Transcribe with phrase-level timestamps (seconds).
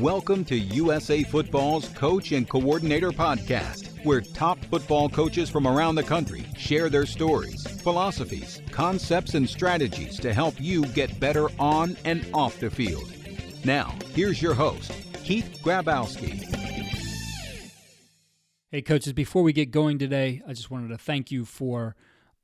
[0.00, 6.02] Welcome to USA Football's Coach and Coordinator Podcast, where top football coaches from around the
[6.02, 12.28] country share their stories, philosophies, concepts, and strategies to help you get better on and
[12.34, 13.10] off the field.
[13.64, 14.92] Now, here's your host,
[15.24, 16.44] Keith Grabowski.
[18.70, 21.96] Hey, coaches, before we get going today, I just wanted to thank you for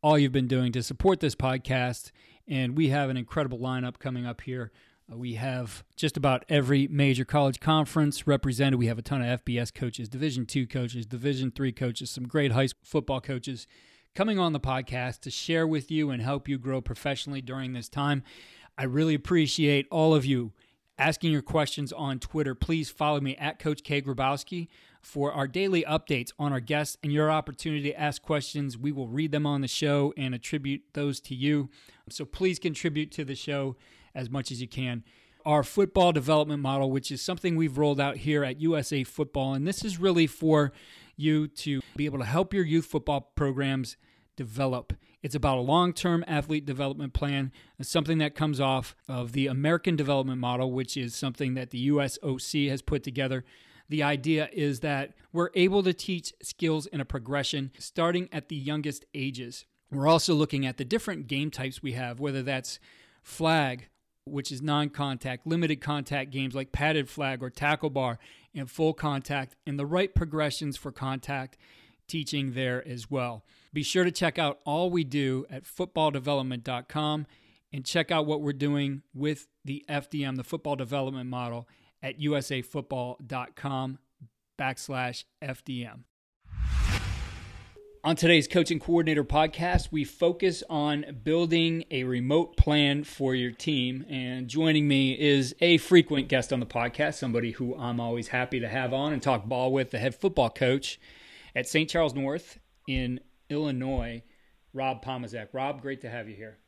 [0.02, 2.12] all you've been doing to support this podcast.
[2.48, 4.72] And we have an incredible lineup coming up here
[5.12, 8.78] Uh, we have just about every major college conference represented.
[8.78, 12.52] We have a ton of FBS coaches, Division two coaches, Division three coaches, some great
[12.52, 13.66] high school football coaches
[14.14, 17.88] coming on the podcast to share with you and help you grow professionally during this
[17.88, 18.22] time.
[18.76, 20.52] I really appreciate all of you
[20.98, 22.54] asking your questions on Twitter.
[22.54, 24.00] Please follow me at Coach K.
[24.02, 24.68] Grabowski
[25.00, 28.78] for our daily updates on our guests and your opportunity to ask questions.
[28.78, 31.70] We will read them on the show and attribute those to you.
[32.08, 33.76] So please contribute to the show
[34.14, 35.04] as much as you can.
[35.44, 39.66] Our football development model, which is something we've rolled out here at USA Football, and
[39.66, 40.72] this is really for
[41.16, 43.96] you to be able to help your youth football programs
[44.36, 44.92] develop.
[45.22, 49.96] It's about a long term athlete development plan, something that comes off of the American
[49.96, 53.44] development model, which is something that the USOC has put together.
[53.88, 58.56] The idea is that we're able to teach skills in a progression starting at the
[58.56, 59.64] youngest ages.
[59.90, 62.78] We're also looking at the different game types we have, whether that's
[63.22, 63.88] flag,
[64.24, 68.18] which is non contact, limited contact games like padded flag or tackle bar,
[68.54, 71.56] and full contact, and the right progressions for contact
[72.06, 73.44] teaching there as well.
[73.72, 77.26] Be sure to check out all we do at footballdevelopment.com
[77.72, 81.66] and check out what we're doing with the FDM, the football development model,
[82.02, 83.98] at usafootball.com
[84.58, 86.00] backslash FDM.
[88.04, 94.04] On today's Coaching Coordinator podcast, we focus on building a remote plan for your team.
[94.08, 98.58] And joining me is a frequent guest on the podcast, somebody who I'm always happy
[98.58, 100.98] to have on and talk ball with, the head football coach
[101.54, 101.88] at St.
[101.88, 102.58] Charles North
[102.88, 104.24] in Illinois,
[104.74, 105.50] Rob Pomazak.
[105.52, 106.58] Rob, great to have you here.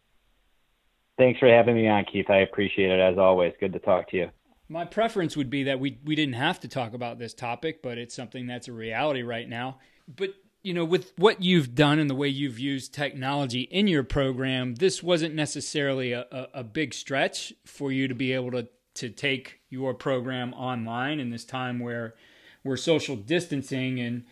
[1.18, 2.30] Thanks for having me on, Keith.
[2.30, 3.54] I appreciate it as always.
[3.58, 4.30] Good to talk to you.
[4.68, 7.98] My preference would be that we, we didn't have to talk about this topic, but
[7.98, 9.80] it's something that's a reality right now.
[10.06, 10.30] But
[10.64, 14.74] you know, with what you've done and the way you've used technology in your program,
[14.76, 19.10] this wasn't necessarily a, a, a, big stretch for you to be able to, to
[19.10, 22.14] take your program online in this time where
[22.64, 24.00] we're social distancing.
[24.00, 24.24] And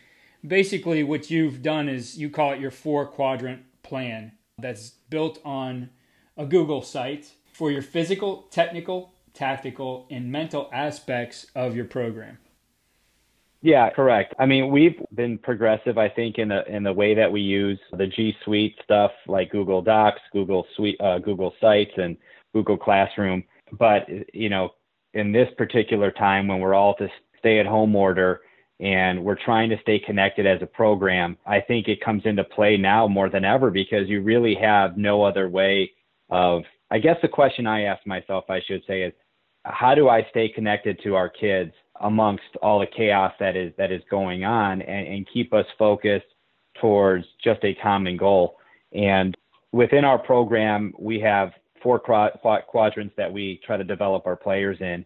[0.45, 5.91] basically, what you've done is you call it your four quadrant plan that's built on
[6.39, 12.39] a Google site for your physical, technical, tactical, and mental aspects of your program.
[13.63, 14.35] Yeah, correct.
[14.41, 17.79] I mean, we've been progressive, I think, in the in the way that we use
[17.97, 22.17] the G Suite stuff like Google Docs, Google Suite, uh, Google Sites, and
[22.53, 23.45] Google Classroom.
[23.79, 24.71] But you know,
[25.15, 27.09] in this particular time when we're all to
[27.39, 28.41] stay at home order
[28.81, 32.77] and we're trying to stay connected as a program, I think it comes into play
[32.77, 35.93] now more than ever because you really have no other way
[36.31, 36.63] of.
[36.91, 39.13] I guess the question I ask myself, I should say, is
[39.65, 43.91] how do I stay connected to our kids amongst all the chaos that is that
[43.91, 46.27] is going on and, and keep us focused
[46.81, 48.57] towards just a common goal.
[48.93, 49.37] And
[49.73, 51.53] within our program, we have
[51.83, 55.05] four quadrants that we try to develop our players in,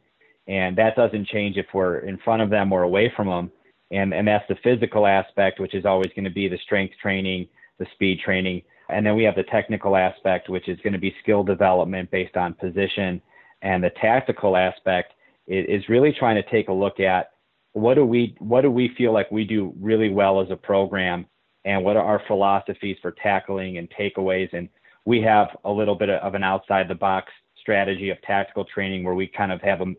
[0.49, 3.51] and that doesn't change if we're in front of them or away from them.
[3.91, 7.49] And and that's the physical aspect, which is always going to be the strength training,
[7.79, 11.15] the speed training, and then we have the technical aspect, which is going to be
[11.23, 13.21] skill development based on position,
[13.63, 15.13] and the tactical aspect
[15.47, 17.31] is really trying to take a look at
[17.73, 21.27] what do we what do we feel like we do really well as a program
[21.67, 24.49] and what are our philosophies for tackling and takeaways.
[24.53, 24.69] And
[25.05, 27.31] we have a little bit of an outside the box
[27.61, 29.93] strategy of tactical training where we kind of have a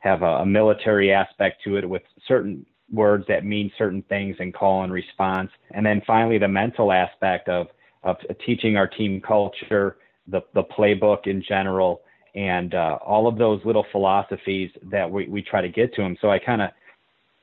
[0.00, 4.52] have a, a military aspect to it with certain words that mean certain things and
[4.52, 5.50] call and response.
[5.70, 7.68] And then finally the mental aspect of
[8.02, 9.96] of teaching our team culture
[10.26, 12.02] the the playbook in general
[12.34, 16.16] and uh, all of those little philosophies that we, we try to get to them.
[16.20, 16.70] So I kind of,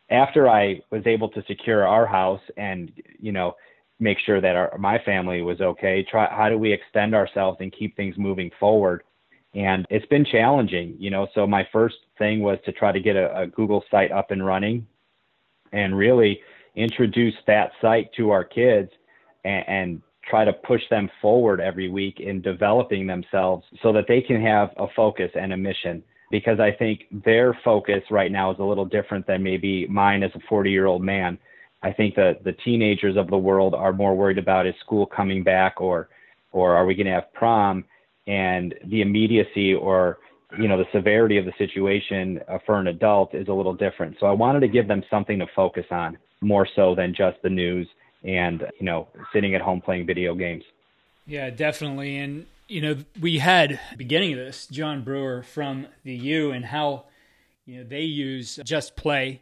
[0.09, 3.55] after I was able to secure our house and, you know,
[3.99, 7.71] make sure that our, my family was okay, try, how do we extend ourselves and
[7.71, 9.03] keep things moving forward?
[9.53, 11.27] And it's been challenging, you know.
[11.35, 14.45] So my first thing was to try to get a, a Google site up and
[14.45, 14.87] running
[15.71, 16.39] and really
[16.75, 18.91] introduce that site to our kids
[19.43, 24.21] and, and try to push them forward every week in developing themselves so that they
[24.21, 28.59] can have a focus and a mission because I think their focus right now is
[28.59, 31.37] a little different than maybe mine as a 40 year old man.
[31.81, 35.43] I think that the teenagers of the world are more worried about is school coming
[35.43, 36.09] back or
[36.51, 37.85] or are we going to have prom
[38.27, 40.17] and the immediacy or
[40.59, 44.17] you know the severity of the situation uh, for an adult is a little different.
[44.19, 47.49] So I wanted to give them something to focus on more so than just the
[47.49, 47.87] news
[48.23, 50.63] and you know sitting at home playing video games.
[51.25, 52.17] Yeah, definitely.
[52.17, 57.05] And you know, we had beginning of this John Brewer from the U and how
[57.65, 59.41] you know they use just play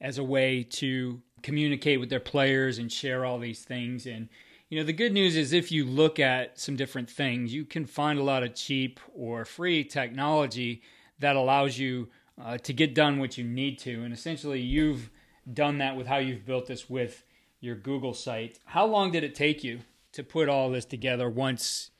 [0.00, 4.28] as a way to communicate with their players and share all these things and
[4.70, 7.84] you know the good news is if you look at some different things you can
[7.84, 10.80] find a lot of cheap or free technology
[11.18, 12.08] that allows you
[12.42, 15.10] uh, to get done what you need to and essentially you've
[15.52, 17.24] done that with how you've built this with
[17.64, 19.80] your google site how long did it take you
[20.12, 21.90] to put all this together once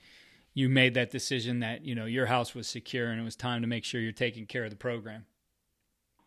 [0.54, 3.60] you made that decision that you know your house was secure and it was time
[3.60, 5.26] to make sure you're taking care of the program?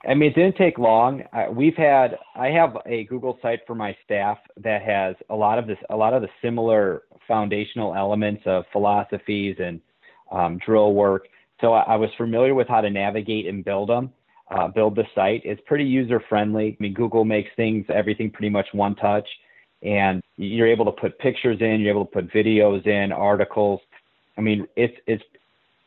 [0.07, 1.23] I mean, it didn't take long.
[1.33, 5.57] Uh, we've had I have a Google site for my staff that has a lot
[5.57, 9.81] of this, a lot of the similar foundational elements of philosophies and
[10.31, 11.27] um, drill work.
[11.61, 14.13] So I, I, was familiar with how to navigate and build them,
[14.51, 15.41] uh, build the site.
[15.43, 16.77] It's pretty user friendly.
[16.79, 19.27] I mean, Google makes things everything pretty much one touch,
[19.83, 23.81] and you're able to put pictures in, you're able to put videos in, articles.
[24.37, 25.23] I mean, it's it's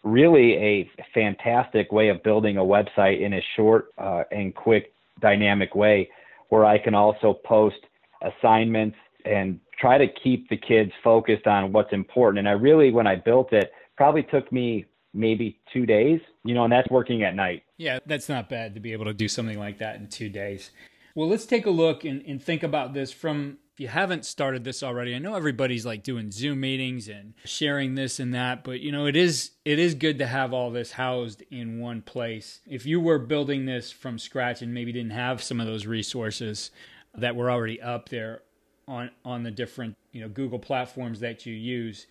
[0.02, 5.74] really a fantastic way of building a website in a short uh, and quick, dynamic
[5.74, 6.08] way,
[6.48, 7.76] where I can also post
[8.22, 12.40] assignments and try to keep the kids focused on what's important.
[12.40, 16.64] And I really, when I built it, probably took me maybe two days, you know,
[16.64, 17.62] and that's working at night.
[17.76, 20.70] Yeah, that's not bad to be able to do something like that in two days.
[21.14, 24.64] Well, let's take a look and, and think about this from if you haven't started
[24.64, 28.80] this already, I know everybody's like doing Zoom meetings and sharing this and that, but
[28.80, 32.60] you know, it is it is good to have all this housed in one place.
[32.66, 36.70] If you were building this from scratch and maybe didn't have some of those resources
[37.14, 38.42] that were already up there
[38.86, 42.06] on on the different, you know, Google platforms that you use,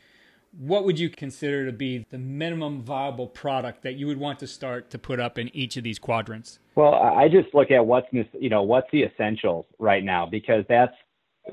[0.58, 4.48] what would you consider to be the minimum viable product that you would want to
[4.48, 6.60] start to put up in each of these quadrants?
[6.76, 10.94] Well, I just look at what's you know what's the essentials right now because that's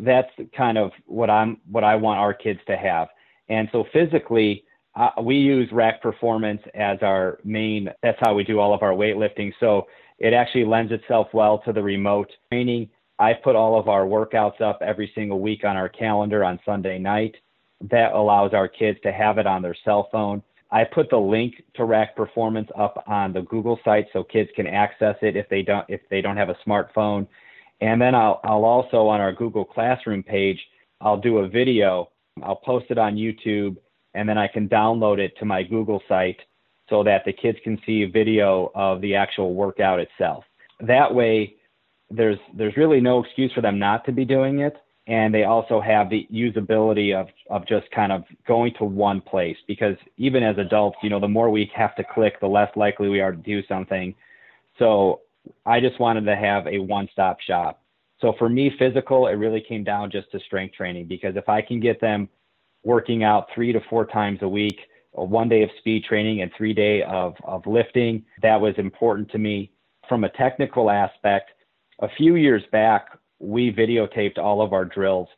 [0.01, 3.09] that's kind of what I'm what I want our kids to have.
[3.49, 4.65] And so physically,
[4.95, 7.89] uh, we use Rack Performance as our main.
[8.03, 9.53] That's how we do all of our weightlifting.
[9.61, 9.87] So
[10.19, 12.89] it actually lends itself well to the remote training.
[13.19, 16.99] I put all of our workouts up every single week on our calendar on Sunday
[16.99, 17.35] night.
[17.91, 20.43] That allows our kids to have it on their cell phone.
[20.71, 24.67] I put the link to Rack Performance up on the Google site so kids can
[24.67, 27.27] access it if they don't if they don't have a smartphone
[27.81, 30.59] and then I'll, I'll also on our Google Classroom page,
[31.01, 32.11] I'll do a video.
[32.43, 33.77] I'll post it on YouTube
[34.15, 36.41] and then I can download it to my Google site
[36.89, 40.45] so that the kids can see a video of the actual workout itself.
[40.81, 41.57] That way,
[42.11, 44.77] there's there's really no excuse for them not to be doing it,
[45.07, 49.57] and they also have the usability of of just kind of going to one place
[49.69, 53.09] because even as adults, you know, the more we have to click, the less likely
[53.09, 54.15] we are to do something.
[54.79, 55.21] So
[55.65, 57.83] I just wanted to have a one stop shop.
[58.21, 61.61] So for me, physical, it really came down just to strength training because if I
[61.63, 62.29] can get them
[62.83, 64.79] working out three to four times a week,
[65.13, 69.39] one day of speed training and three day of, of lifting, that was important to
[69.39, 69.71] me.
[70.09, 71.51] From a technical aspect,
[72.01, 75.29] a few years back, we videotaped all of our drills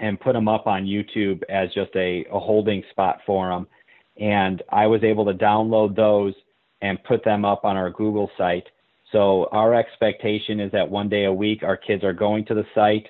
[0.00, 3.66] and put them up on YouTube as just a, a holding spot for them.
[4.18, 6.34] And I was able to download those
[6.82, 8.66] and put them up on our Google site.
[9.12, 12.66] So our expectation is that one day a week, our kids are going to the
[12.74, 13.08] site,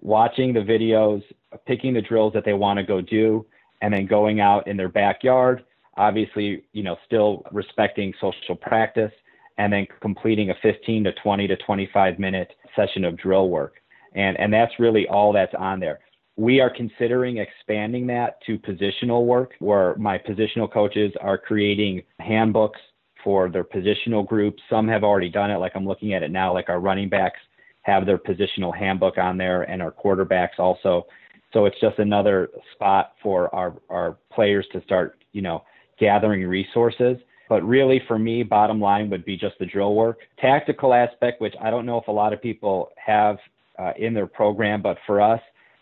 [0.00, 1.22] watching the videos,
[1.66, 3.44] picking the drills that they want to go do,
[3.82, 5.64] and then going out in their backyard.
[5.96, 9.12] Obviously, you know, still respecting social practice,
[9.58, 13.74] and then completing a 15 to 20 to 25 minute session of drill work.
[14.14, 16.00] And, and that's really all that's on there.
[16.36, 22.80] We are considering expanding that to positional work, where my positional coaches are creating handbooks
[23.22, 24.62] for their positional groups.
[24.68, 27.38] Some have already done it, like I'm looking at it now, like our running backs
[27.82, 31.06] have their positional handbook on there, and our quarterbacks also.
[31.52, 35.64] So it's just another spot for our, our players to start, you know,
[35.98, 37.16] gathering resources.
[37.48, 40.20] But really, for me, bottom line would be just the drill work.
[40.40, 43.38] Tactical aspect, which I don't know if a lot of people have
[43.78, 45.40] uh, in their program, but for us,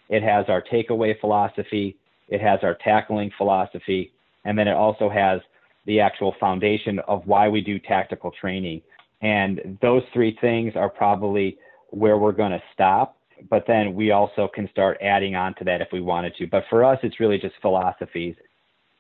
[0.08, 1.96] it has our takeaway philosophy,
[2.28, 4.12] it has our tackling philosophy,
[4.44, 5.40] and then it also has
[5.86, 8.80] the actual foundation of why we do tactical training.
[9.20, 11.58] And those three things are probably
[11.90, 13.16] where we're going to stop.
[13.50, 16.46] But then we also can start adding on to that if we wanted to.
[16.46, 18.36] But for us, it's really just philosophies.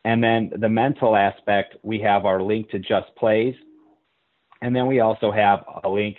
[0.04, 3.54] And then the mental aspect, we have our link to Just Plays.
[4.60, 6.16] And then we also have a link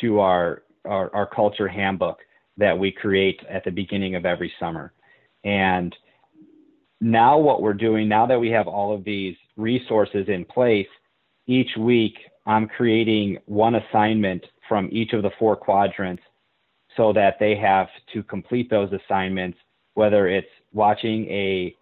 [0.00, 2.18] to our, our, our culture handbook
[2.56, 4.92] that we create at the beginning of every summer.
[5.44, 5.94] And
[7.00, 10.86] now what we're doing, now that we have all of these resources in place,
[11.46, 12.14] each week
[12.46, 16.22] I'm creating one assignment from each of the four quadrants
[16.96, 19.58] so that they have to complete those assignments,
[19.94, 21.74] whether it's watching a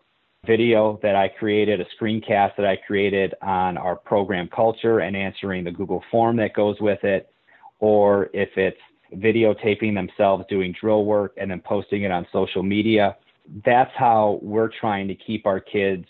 [0.44, 5.62] video that I created, a screencast that I created on our program culture and answering
[5.62, 7.30] the Google form that goes with it,
[7.78, 8.80] or if it's
[9.14, 13.16] videotaping themselves doing drill work and then posting it on social media.
[13.64, 16.06] That's how we're trying to keep our kids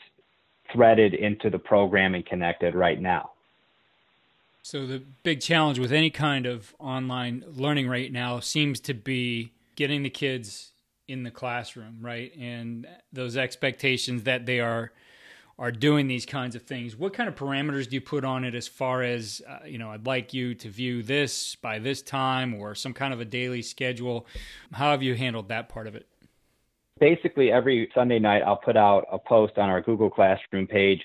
[0.73, 3.33] threaded into the program and connected right now.
[4.63, 9.53] So the big challenge with any kind of online learning right now seems to be
[9.75, 10.72] getting the kids
[11.09, 12.33] in the classroom, right?
[12.39, 14.93] And those expectations that they are
[15.59, 16.97] are doing these kinds of things.
[16.97, 19.91] What kind of parameters do you put on it as far as uh, you know,
[19.91, 23.63] I'd like you to view this by this time or some kind of a daily
[23.63, 24.27] schedule?
[24.73, 26.07] How have you handled that part of it?
[26.99, 31.01] Basically every Sunday night I'll put out a post on our Google Classroom page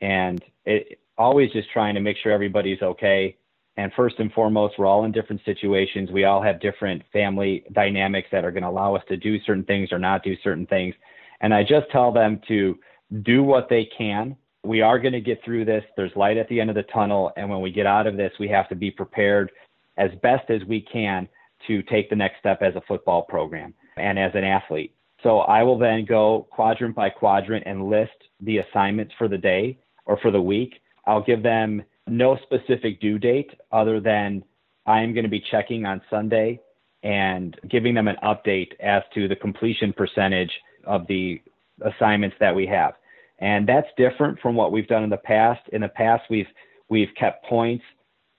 [0.00, 3.36] and it always just trying to make sure everybody's okay.
[3.76, 6.10] And first and foremost, we're all in different situations.
[6.10, 9.64] We all have different family dynamics that are going to allow us to do certain
[9.64, 10.94] things or not do certain things.
[11.40, 12.78] And I just tell them to
[13.22, 14.36] do what they can.
[14.62, 15.82] We are going to get through this.
[15.96, 17.32] There's light at the end of the tunnel.
[17.36, 19.50] And when we get out of this, we have to be prepared
[19.96, 21.28] as best as we can
[21.66, 24.94] to take the next step as a football program and as an athlete.
[25.22, 28.10] So I will then go quadrant by quadrant and list
[28.40, 30.74] the assignments for the day or for the week.
[31.06, 34.42] I'll give them no specific due date other than
[34.86, 36.60] I am going to be checking on Sunday
[37.02, 40.50] and giving them an update as to the completion percentage
[40.84, 41.40] of the
[41.82, 42.94] assignments that we have.
[43.38, 45.60] And that's different from what we've done in the past.
[45.72, 46.46] In the past, we've
[46.88, 47.84] we've kept points.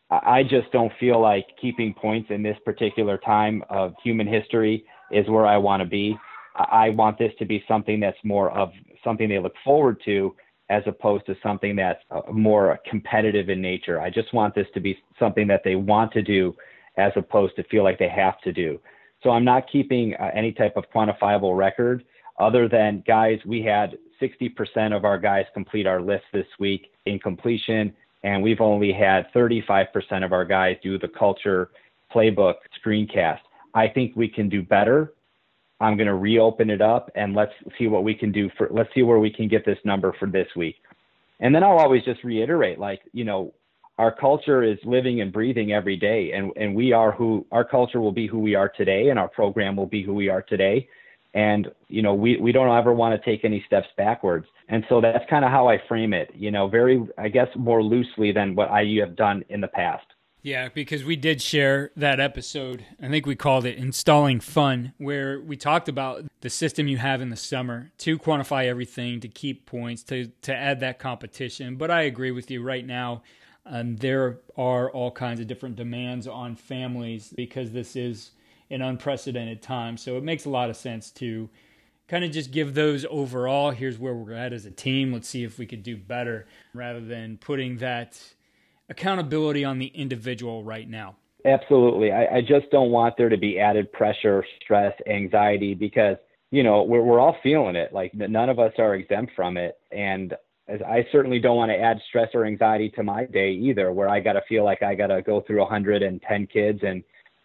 [0.10, 5.28] I just don't feel like keeping points in this particular time of human history is
[5.28, 6.18] where I want to be.
[6.56, 8.72] I want this to be something that's more of
[9.04, 10.36] something they look forward to
[10.74, 14.02] as opposed to something that's uh, more competitive in nature.
[14.02, 16.56] I just want this to be something that they want to do
[16.98, 18.80] as opposed to feel like they have to do.
[19.22, 22.04] So I'm not keeping uh, any type of quantifiable record
[22.40, 27.20] other than guys, we had 60% of our guys complete our list this week in
[27.20, 31.70] completion, and we've only had 35% of our guys do the culture
[32.14, 33.40] playbook screencast.
[33.74, 35.14] I think we can do better
[35.80, 38.90] I'm going to reopen it up and let's see what we can do for, let's
[38.94, 40.76] see where we can get this number for this week.
[41.40, 43.54] And then I'll always just reiterate, like, you know,
[43.98, 48.02] our culture is living and breathing every day and, and we are who our culture
[48.02, 50.88] will be who we are today and our program will be who we are today.
[51.36, 54.46] And, you know, we, we don't ever want to take any steps backwards.
[54.70, 57.84] And so that's kind of how I frame it, you know, very, I guess, more
[57.84, 60.06] loosely than what I have done in the past.
[60.44, 62.86] Yeah, because we did share that episode.
[63.02, 67.22] I think we called it Installing Fun, where we talked about the system you have
[67.22, 71.78] in the summer to quantify everything, to keep points, to, to add that competition.
[71.78, 73.24] But I agree with you right now.
[73.66, 78.32] Um, there are all kinds of different demands on families because this is
[78.70, 79.96] an unprecedented time.
[79.96, 81.50] So it makes a lot of sense to
[82.10, 85.14] kind of just give those overall here's where we're at as a team.
[85.14, 88.22] Let's see if we could do better rather than putting that
[88.90, 91.16] accountability on the individual right now?
[91.46, 92.12] Absolutely.
[92.12, 96.18] I, I just don't want there to be added pressure, stress, anxiety because,
[96.52, 97.94] you know, we're, we're all feeling it.
[97.94, 99.78] Like none of us are exempt from it.
[99.92, 100.34] And
[100.70, 104.22] I certainly don't want to add stress or anxiety to my day either, where I
[104.22, 107.04] got to feel like I got to go through 110 kids and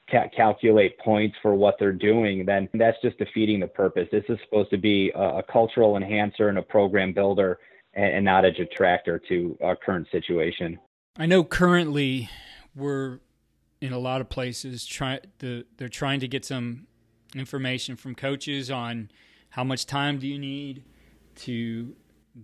[0.09, 2.47] ca- calculate points for what they're doing.
[2.47, 4.07] Then that's just defeating the purpose.
[4.13, 7.59] This is supposed to be a, a cultural enhancer and a program builder
[7.95, 10.79] and, and not a detractor to our current situation.
[11.21, 12.31] I know currently
[12.77, 13.19] we're
[13.81, 16.87] in a lot of places try the they're trying to get some
[17.35, 19.11] information from coaches on
[19.51, 20.85] how much time do you need
[21.35, 21.97] to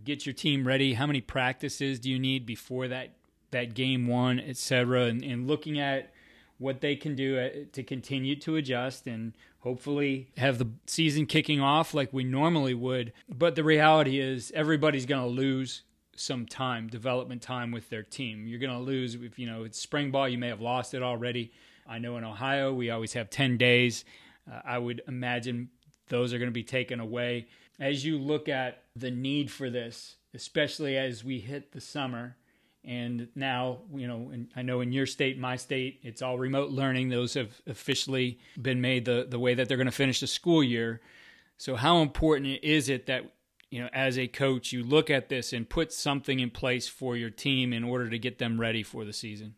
[0.02, 3.14] get your team ready, how many practices do you need before that
[3.52, 5.04] that game one, etc.
[5.04, 6.12] And, and looking at
[6.58, 11.60] what they can do uh, to continue to adjust and hopefully have the season kicking
[11.60, 13.12] off like we normally would.
[13.28, 15.82] But the reality is everybody's going to lose
[16.16, 18.46] some time, development time with their team.
[18.46, 20.28] You're going to lose if you know it's spring ball.
[20.28, 21.52] You may have lost it already.
[21.86, 24.04] I know in Ohio we always have 10 days.
[24.50, 25.70] Uh, I would imagine
[26.08, 27.46] those are going to be taken away.
[27.78, 32.36] As you look at the need for this, especially as we hit the summer.
[32.84, 37.08] And now, you know, I know in your state, my state, it's all remote learning.
[37.08, 40.62] Those have officially been made the, the way that they're going to finish the school
[40.62, 41.00] year.
[41.56, 43.32] So, how important is it that,
[43.74, 47.16] you know, as a coach, you look at this and put something in place for
[47.16, 49.56] your team in order to get them ready for the season?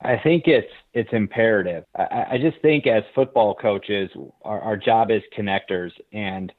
[0.00, 1.84] I think it's it's imperative.
[1.94, 4.08] I, I just think as football coaches,
[4.46, 6.50] our, our job is connectors, and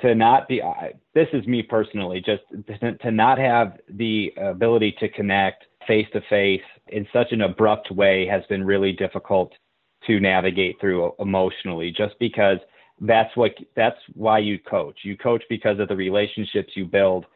[0.00, 2.42] to not be I, this is me personally, just
[2.80, 7.92] to, to not have the ability to connect face to face in such an abrupt
[7.92, 9.52] way has been really difficult
[10.08, 11.92] to navigate through emotionally.
[11.96, 12.58] Just because
[13.02, 15.00] that's what that's why you coach.
[15.02, 17.26] You coach because of the relationships you build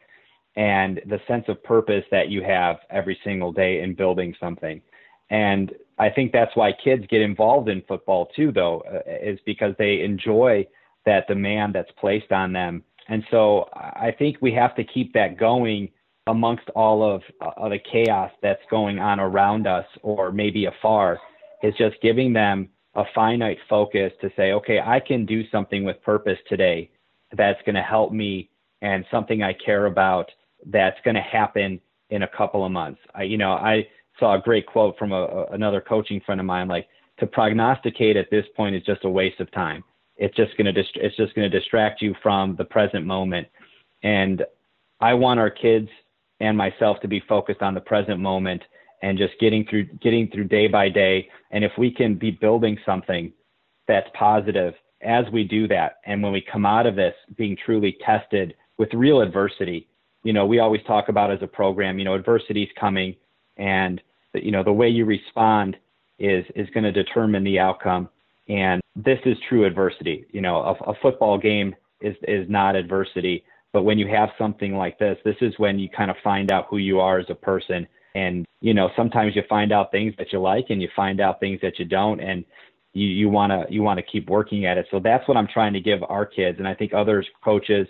[0.55, 4.81] and the sense of purpose that you have every single day in building something.
[5.29, 9.75] And I think that's why kids get involved in football too, though, uh, is because
[9.77, 10.65] they enjoy
[11.05, 12.83] that demand that's placed on them.
[13.09, 15.89] And so I think we have to keep that going
[16.27, 21.19] amongst all of, uh, the chaos that's going on around us or maybe afar,
[21.61, 26.01] is just giving them a finite focus to say, okay, I can do something with
[26.03, 26.91] purpose today
[27.35, 28.49] that's going to help me
[28.81, 30.29] and something I care about
[30.65, 32.99] that's going to happen in a couple of months.
[33.15, 33.87] I, you know, I,
[34.19, 36.87] saw a great quote from a, another coaching friend of mine like
[37.19, 39.83] to prognosticate at this point is just a waste of time
[40.17, 43.47] it's just going to dist- it's just going to distract you from the present moment
[44.03, 44.43] and
[45.01, 45.89] i want our kids
[46.39, 48.61] and myself to be focused on the present moment
[49.01, 51.29] and just getting through getting through day by day.
[51.51, 53.31] And if we can be building something
[53.87, 54.73] that's positive
[55.03, 58.91] as we do that and when we come out of this being truly tested with
[58.95, 59.87] real adversity
[60.23, 63.15] you know we always talk about as a program you know adversity is coming
[63.57, 64.01] and
[64.33, 65.77] you know the way you respond
[66.19, 68.09] is is going to determine the outcome.
[68.49, 70.25] And this is true adversity.
[70.31, 74.75] You know a, a football game is is not adversity but when you have something
[74.75, 77.35] like this this is when you kind of find out who you are as a
[77.35, 77.87] person
[78.17, 81.39] and you know sometimes you find out things that you like and you find out
[81.39, 82.43] things that you don't and
[82.93, 85.47] you you want to you want to keep working at it so that's what i'm
[85.47, 87.87] trying to give our kids and i think others coaches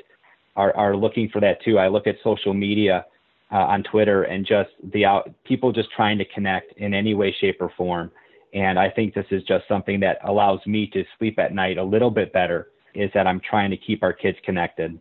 [0.55, 3.05] are are looking for that too i look at social media
[3.51, 7.35] uh, on Twitter and just the out, people just trying to connect in any way,
[7.39, 8.11] shape, or form.
[8.53, 11.83] And I think this is just something that allows me to sleep at night a
[11.83, 12.69] little bit better.
[12.95, 14.99] Is that I'm trying to keep our kids connected.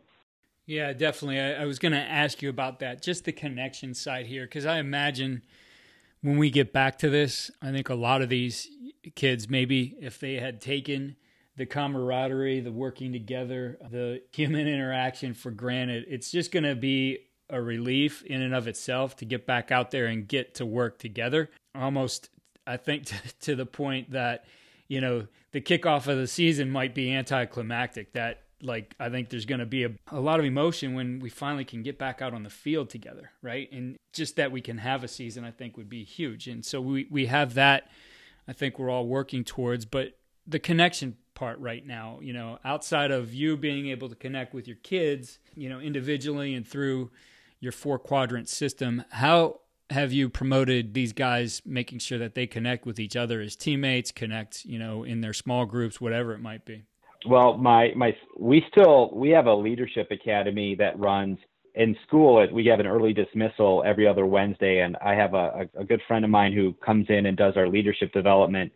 [0.66, 1.40] Yeah, definitely.
[1.40, 4.66] I, I was going to ask you about that, just the connection side here, because
[4.66, 5.42] I imagine
[6.22, 8.68] when we get back to this, I think a lot of these
[9.14, 11.16] kids, maybe if they had taken
[11.56, 17.20] the camaraderie, the working together, the human interaction for granted, it's just going to be
[17.48, 20.98] a relief in and of itself to get back out there and get to work
[20.98, 21.48] together.
[21.76, 22.28] Almost,
[22.66, 24.46] I think, to, to the point that,
[24.88, 28.12] you know, the kickoff of the season might be anticlimactic.
[28.14, 31.28] That, like, I think there's going to be a, a lot of emotion when we
[31.28, 33.70] finally can get back out on the field together, right?
[33.72, 36.48] And just that we can have a season, I think, would be huge.
[36.48, 37.90] And so we, we have that,
[38.48, 39.84] I think we're all working towards.
[39.84, 40.16] But
[40.46, 44.66] the connection part right now, you know, outside of you being able to connect with
[44.66, 47.10] your kids, you know, individually and through
[47.60, 49.04] your four quadrant system.
[49.10, 53.54] How have you promoted these guys making sure that they connect with each other as
[53.54, 56.84] teammates, connect, you know, in their small groups, whatever it might be?
[57.28, 61.38] Well, my my we still we have a leadership academy that runs
[61.74, 62.44] in school.
[62.52, 66.24] We have an early dismissal every other Wednesday, and I have a, a good friend
[66.24, 68.72] of mine who comes in and does our leadership development.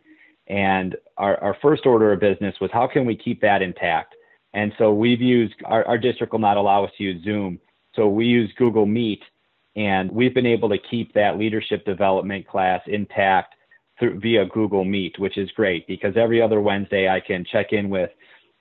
[0.47, 4.15] And our, our first order of business was how can we keep that intact?
[4.53, 7.59] And so we've used our, our district will not allow us to use Zoom.
[7.95, 9.21] So we use Google Meet,
[9.75, 13.55] and we've been able to keep that leadership development class intact
[13.97, 17.89] through, via Google Meet, which is great because every other Wednesday I can check in
[17.89, 18.11] with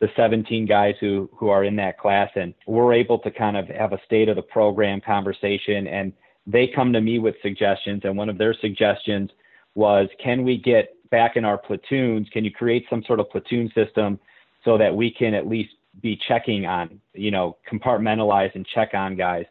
[0.00, 3.68] the 17 guys who who are in that class, and we're able to kind of
[3.68, 6.12] have a state of the program conversation, and
[6.46, 9.30] they come to me with suggestions, and one of their suggestions
[9.74, 12.28] was, can we get back in our platoons?
[12.32, 14.18] Can you create some sort of platoon system
[14.64, 19.16] so that we can at least be checking on, you know, compartmentalize and check on
[19.16, 19.44] guys.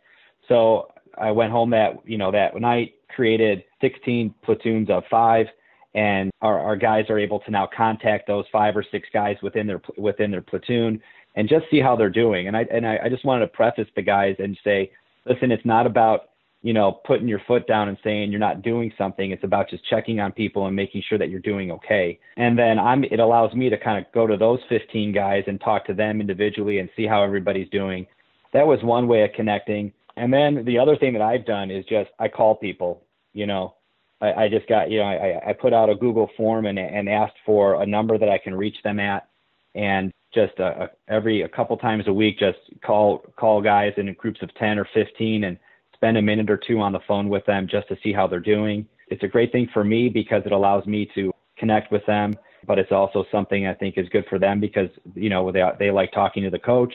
[0.47, 5.47] So I went home that, you know, that night, created 16 platoons of five,
[5.95, 9.67] and our, our guys are able to now contact those five or six guys within
[9.67, 11.01] their within their platoon
[11.35, 12.47] and just see how they're doing.
[12.47, 14.91] And I and I, I just wanted to preface the guys and say,
[15.25, 16.29] listen, it's not about
[16.61, 19.31] you know, putting your foot down and saying you're not doing something.
[19.31, 22.19] It's about just checking on people and making sure that you're doing okay.
[22.35, 25.59] And then I'm, it allows me to kind of go to those 15 guys and
[25.61, 28.05] talk to them individually and see how everybody's doing.
[28.51, 29.93] That was one way of connecting.
[30.17, 33.75] And then the other thing that I've done is just I call people, you know,
[34.21, 37.07] I, I just got, you know, I, I put out a Google form and, and
[37.07, 39.29] asked for a number that I can reach them at.
[39.75, 44.13] And just a, a, every a couple times a week, just call, call guys in
[44.13, 45.57] groups of 10 or 15 and
[45.93, 48.39] spend a minute or two on the phone with them just to see how they're
[48.39, 48.85] doing.
[49.07, 52.77] It's a great thing for me because it allows me to connect with them, but
[52.77, 56.11] it's also something I think is good for them because, you know, they, they like
[56.11, 56.93] talking to the coach.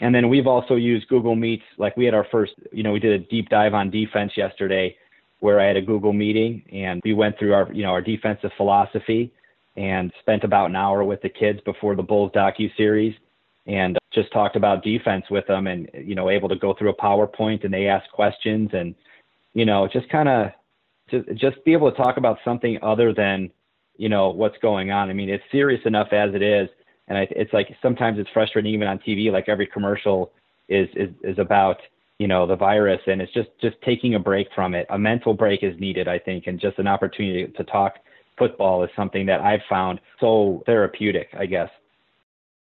[0.00, 1.64] And then we've also used Google Meets.
[1.78, 4.94] Like we had our first, you know, we did a deep dive on defense yesterday
[5.46, 8.50] where I had a Google meeting and we went through our, you know, our defensive
[8.56, 9.32] philosophy
[9.76, 13.14] and spent about an hour with the kids before the Bulls docu series
[13.68, 16.96] and just talked about defense with them and you know able to go through a
[16.96, 18.96] PowerPoint and they ask questions and
[19.54, 20.48] you know just kind of
[21.08, 23.48] just just be able to talk about something other than
[23.96, 25.10] you know what's going on.
[25.10, 26.68] I mean it's serious enough as it is,
[27.06, 29.30] and I, it's like sometimes it's frustrating even on TV.
[29.30, 30.32] Like every commercial
[30.68, 31.78] is is is about
[32.18, 34.86] you know the virus and it's just just taking a break from it.
[34.90, 37.96] A mental break is needed, I think, and just an opportunity to talk
[38.38, 41.70] football is something that I've found so therapeutic, I guess.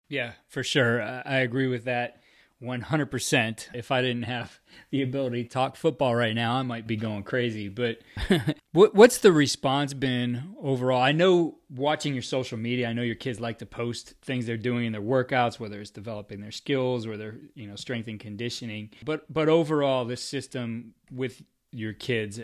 [0.07, 1.01] Yeah, for sure.
[1.03, 2.18] I agree with that
[2.61, 3.67] 100%.
[3.73, 4.59] If I didn't have
[4.91, 7.69] the ability to talk football right now, I might be going crazy.
[7.69, 7.99] But
[8.73, 11.01] what's the response been overall?
[11.01, 14.57] I know watching your social media, I know your kids like to post things they're
[14.57, 18.19] doing in their workouts, whether it's developing their skills or their, you know, strength and
[18.19, 18.89] conditioning.
[19.05, 21.41] But but overall, this system with
[21.71, 22.41] your kids,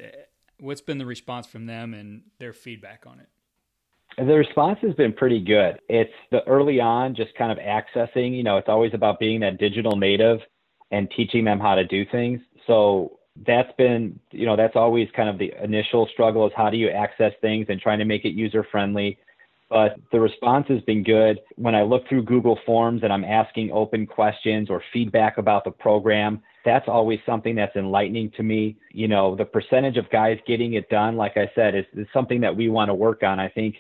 [0.60, 3.28] what's been the response from them and their feedback on it?
[4.18, 5.80] The response has been pretty good.
[5.90, 9.58] It's the early on, just kind of accessing, you know, it's always about being that
[9.58, 10.40] digital native
[10.92, 12.40] and teaching them how to do things.
[12.66, 16.78] So that's been, you know, that's always kind of the initial struggle is how do
[16.78, 19.18] you access things and trying to make it user friendly.
[19.70, 21.40] But the response has been good.
[21.56, 25.72] When I look through Google Forms and I'm asking open questions or feedback about the
[25.72, 28.78] program, that's always something that's enlightening to me.
[28.92, 32.40] You know, the percentage of guys getting it done, like I said, is, is something
[32.42, 33.40] that we want to work on.
[33.40, 33.76] I think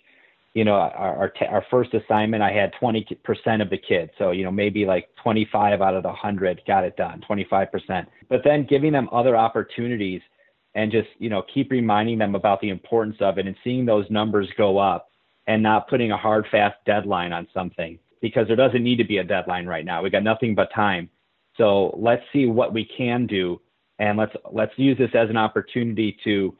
[0.55, 4.11] you know, our our, t- our first assignment, I had 20% of the kids.
[4.17, 8.07] So, you know, maybe like 25 out of the 100 got it done, 25%.
[8.29, 10.21] But then giving them other opportunities
[10.73, 14.09] and just, you know, keep reminding them about the importance of it and seeing those
[14.09, 15.09] numbers go up
[15.47, 19.17] and not putting a hard, fast deadline on something because there doesn't need to be
[19.17, 20.01] a deadline right now.
[20.01, 21.09] We got nothing but time.
[21.57, 23.59] So let's see what we can do
[23.99, 26.55] and let's let's use this as an opportunity to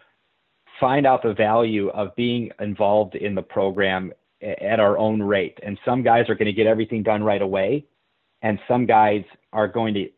[0.79, 4.11] find out the value of being involved in the program
[4.41, 5.57] at our own rate.
[5.63, 7.85] And some guys are going to get everything done right away,
[8.41, 10.09] and some guys are going to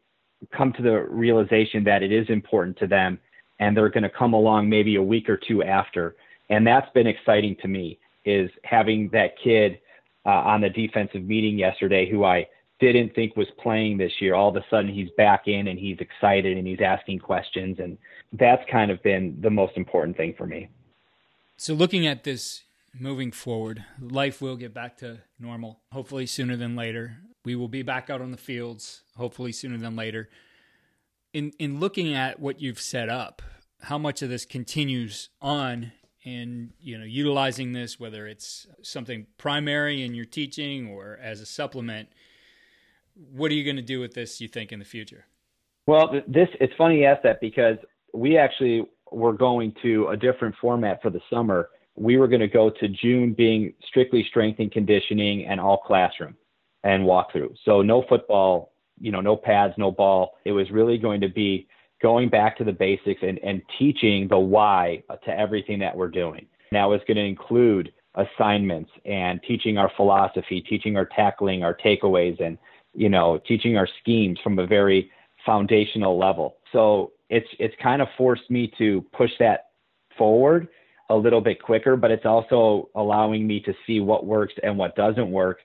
[0.56, 3.20] come to the realization that it is important to them,
[3.60, 6.16] and they're going to come along maybe a week or two after.
[6.50, 9.80] And that's been exciting to me is having that kid
[10.26, 12.48] uh, on the defensive meeting yesterday who I
[12.80, 14.36] didn't think was playing this year.
[14.36, 17.78] All of a sudden, he's back in and he's excited and he's asking questions.
[17.80, 17.98] And
[18.34, 20.70] that's kind of been the most important thing for me.
[21.58, 22.64] So, looking at this
[23.00, 27.18] moving forward, life will get back to normal, hopefully sooner than later.
[27.44, 30.30] We will be back out on the fields, hopefully sooner than later.
[31.34, 33.42] In, in looking at what you've set up,
[33.82, 35.92] how much of this continues on
[36.24, 41.46] in you know utilizing this whether it's something primary in your teaching or as a
[41.46, 42.10] supplement
[43.32, 45.26] what are you going to do with this you think in the future
[45.88, 47.78] well this it's funny you ask that because
[48.14, 51.70] we actually were going to a different format for the summer.
[51.96, 56.36] We were going to go to June being strictly strength and conditioning and all classroom
[56.84, 57.56] and walkthrough.
[57.66, 60.36] So no football, you know, no pads, no ball.
[60.46, 61.68] It was really going to be
[62.02, 66.46] going back to the basics and, and teaching the why to everything that we're doing.
[66.72, 72.40] Now it's going to include assignments and teaching our philosophy, teaching our tackling, our takeaways,
[72.44, 72.58] and
[72.94, 75.12] you know, teaching our schemes from a very
[75.46, 76.58] foundational level.
[76.72, 79.68] So it's it's kind of forced me to push that
[80.18, 80.68] forward
[81.10, 84.96] a little bit quicker, but it's also allowing me to see what works and what
[84.96, 85.60] doesn't work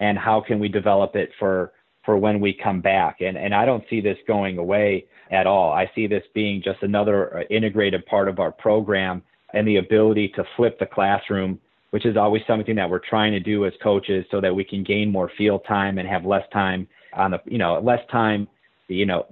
[0.00, 1.72] and how can we develop it for
[2.04, 3.20] for when we come back.
[3.20, 5.72] And and I don't see this going away at all.
[5.72, 9.22] I see this being just another uh, integrated part of our program
[9.54, 11.58] and the ability to flip the classroom,
[11.92, 14.82] which is always something that we're trying to do as coaches so that we can
[14.82, 18.48] gain more field time and have less time on the you know, less time
[18.88, 19.26] you know,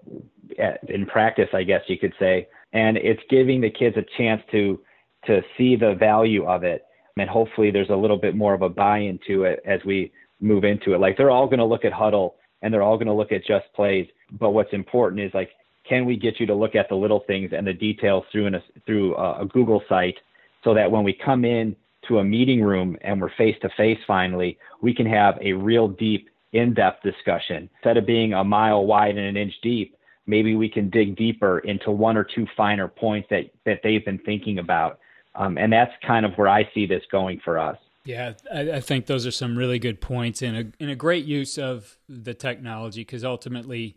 [0.88, 2.48] in practice, I guess you could say.
[2.72, 4.78] And it's giving the kids a chance to
[5.26, 6.84] to see the value of it,
[7.18, 10.64] and hopefully there's a little bit more of a buy-in to it as we move
[10.64, 10.98] into it.
[11.00, 13.44] Like they're all going to look at Hudl and they're all going to look at
[13.44, 14.06] just plays,
[14.38, 15.50] but what's important is like,
[15.88, 18.62] can we get you to look at the little things and the details through a,
[18.86, 20.16] through a Google site,
[20.62, 21.76] so that when we come in
[22.08, 25.88] to a meeting room and we're face to face finally, we can have a real
[25.88, 27.68] deep in-depth discussion.
[27.76, 29.96] Instead of being a mile wide and an inch deep
[30.30, 34.18] maybe we can dig deeper into one or two finer points that that they've been
[34.18, 34.98] thinking about.
[35.34, 37.76] Um, and that's kind of where i see this going for us.
[38.04, 41.24] Yeah I, I think those are some really good points and a, and a great
[41.24, 43.96] use of the technology because ultimately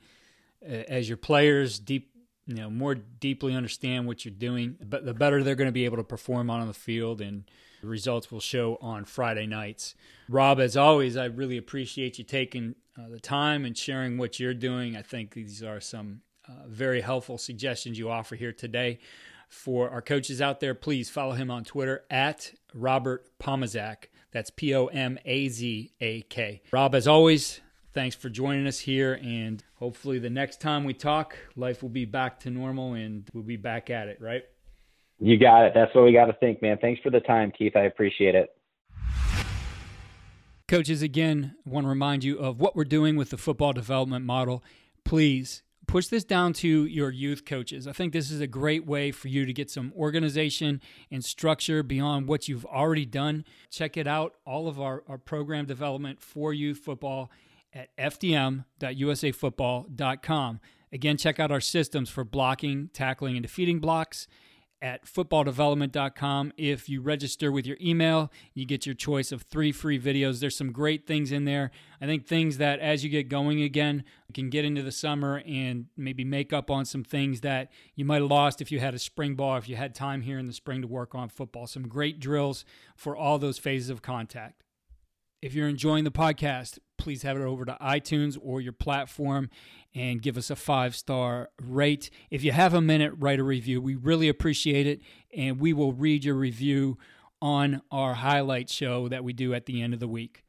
[0.68, 2.10] as your players deep
[2.46, 5.86] you know more deeply understand what you're doing, but the better they're going to be
[5.86, 7.46] able to perform on the field and
[7.84, 9.94] the results will show on Friday nights.
[10.30, 14.54] Rob, as always, I really appreciate you taking uh, the time and sharing what you're
[14.54, 14.96] doing.
[14.96, 19.00] I think these are some uh, very helpful suggestions you offer here today.
[19.50, 24.06] For our coaches out there, please follow him on Twitter at Robert Pomazak.
[24.32, 26.62] That's P O M A Z A K.
[26.72, 27.60] Rob, as always,
[27.94, 29.20] thanks for joining us here.
[29.22, 33.44] And hopefully, the next time we talk, life will be back to normal and we'll
[33.44, 34.44] be back at it, right?
[35.24, 35.72] You got it.
[35.74, 36.78] That's what we got to think, man.
[36.82, 37.78] Thanks for the time, Keith.
[37.78, 38.54] I appreciate it.
[40.68, 44.62] Coaches, again, want to remind you of what we're doing with the football development model.
[45.06, 47.88] Please push this down to your youth coaches.
[47.88, 51.84] I think this is a great way for you to get some organization and structure
[51.84, 53.46] beyond what you've already done.
[53.70, 57.32] Check it out, all of our, our program development for youth football
[57.74, 60.60] at fdm.usafootball.com.
[60.92, 64.28] Again, check out our systems for blocking, tackling, and defeating blocks
[64.84, 66.54] at footballdevelopment.com.
[66.58, 70.42] If you register with your email, you get your choice of three free videos.
[70.42, 71.72] There's some great things in there.
[72.02, 75.86] I think things that as you get going again, can get into the summer and
[75.96, 79.00] maybe make up on some things that you might have lost if you had a
[79.00, 81.68] spring ball, if you had time here in the spring to work on football.
[81.68, 82.66] Some great drills
[82.96, 84.64] for all those phases of contact.
[85.44, 89.50] If you're enjoying the podcast, please head over to iTunes or your platform
[89.94, 92.10] and give us a five star rate.
[92.32, 93.82] If you have a minute, write a review.
[93.82, 95.02] We really appreciate it,
[95.36, 96.98] and we will read your review
[97.42, 100.46] on our highlight show that we do at the end of the week.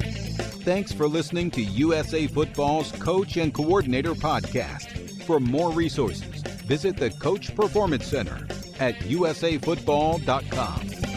[0.00, 5.22] Thanks for listening to USA Football's Coach and Coordinator Podcast.
[5.24, 8.46] For more resources, visit the Coach Performance Center
[8.78, 11.09] at usafootball.com.